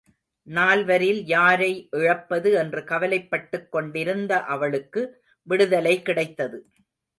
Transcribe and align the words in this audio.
நால்வரில் 0.47 1.21
யாரை 1.25 1.87
இழப்பது 1.91 2.51
என்று 2.53 2.81
கவலைப்பட்டுக் 2.81 3.69
கொண்டிருந்த 3.69 4.43
அவளுக்கு 4.43 5.23
விடுதலை 5.47 6.01
கிடைத்தது. 6.01 6.69